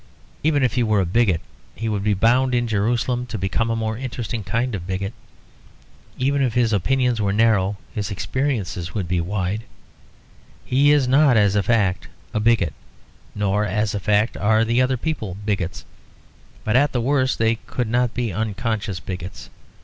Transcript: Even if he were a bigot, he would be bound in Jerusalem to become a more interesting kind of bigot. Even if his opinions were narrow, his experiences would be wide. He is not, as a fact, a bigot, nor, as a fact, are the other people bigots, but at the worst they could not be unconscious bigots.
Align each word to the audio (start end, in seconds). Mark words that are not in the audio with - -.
Even 0.43 0.63
if 0.63 0.73
he 0.73 0.81
were 0.81 0.99
a 0.99 1.05
bigot, 1.05 1.41
he 1.75 1.87
would 1.87 2.03
be 2.03 2.15
bound 2.15 2.55
in 2.55 2.65
Jerusalem 2.67 3.27
to 3.27 3.37
become 3.37 3.69
a 3.69 3.75
more 3.75 3.99
interesting 3.99 4.43
kind 4.43 4.73
of 4.73 4.87
bigot. 4.87 5.13
Even 6.17 6.41
if 6.41 6.55
his 6.55 6.73
opinions 6.73 7.21
were 7.21 7.31
narrow, 7.31 7.77
his 7.93 8.09
experiences 8.09 8.95
would 8.95 9.07
be 9.07 9.21
wide. 9.21 9.61
He 10.65 10.89
is 10.89 11.07
not, 11.07 11.37
as 11.37 11.55
a 11.55 11.61
fact, 11.61 12.07
a 12.33 12.39
bigot, 12.39 12.73
nor, 13.35 13.63
as 13.63 13.93
a 13.93 13.99
fact, 13.99 14.35
are 14.35 14.65
the 14.65 14.81
other 14.81 14.97
people 14.97 15.37
bigots, 15.45 15.85
but 16.63 16.75
at 16.75 16.93
the 16.93 16.99
worst 17.01 17.37
they 17.37 17.57
could 17.67 17.87
not 17.87 18.15
be 18.15 18.33
unconscious 18.33 18.99
bigots. 18.99 19.51